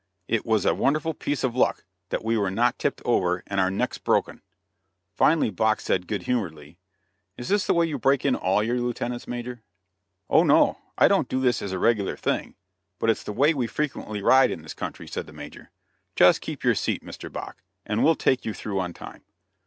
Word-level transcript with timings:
It 0.27 0.47
Was 0.47 0.65
a 0.65 0.73
wonderful 0.73 1.13
piece 1.13 1.43
of 1.43 1.55
luck 1.55 1.83
that 2.09 2.25
we 2.25 2.35
were 2.35 2.49
not 2.49 2.79
tipped 2.79 3.03
over 3.05 3.43
and 3.45 3.59
our 3.59 3.69
necks 3.69 3.99
broken. 3.99 4.41
Finally 5.15 5.51
Bache 5.51 5.79
said, 5.79 6.07
good 6.07 6.23
humoredly: 6.23 6.79
"Is 7.37 7.49
this 7.49 7.67
the 7.67 7.75
way 7.75 7.85
you 7.85 7.99
break 7.99 8.25
in 8.25 8.33
all 8.35 8.63
your 8.63 8.79
Lieutenants, 8.81 9.27
Major?" 9.27 9.61
"Oh, 10.27 10.41
no; 10.43 10.79
I 10.97 11.07
don't 11.07 11.29
do 11.29 11.39
this 11.39 11.61
as 11.61 11.71
a 11.71 11.77
regular 11.77 12.17
thing, 12.17 12.55
but 12.97 13.11
it's 13.11 13.21
the 13.21 13.31
way 13.31 13.53
we 13.53 13.67
frequently 13.67 14.23
ride 14.23 14.49
in 14.49 14.63
this 14.63 14.73
country," 14.73 15.07
said 15.07 15.27
the 15.27 15.33
Major; 15.33 15.69
"just 16.15 16.41
keep 16.41 16.63
your 16.63 16.73
seat, 16.73 17.03
Mr. 17.05 17.31
Bache, 17.31 17.61
and 17.85 18.03
we'll 18.03 18.15
take 18.15 18.43
you 18.43 18.55
through 18.55 18.79
on 18.79 18.93
time." 18.93 19.21